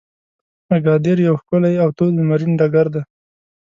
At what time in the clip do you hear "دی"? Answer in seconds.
2.93-3.01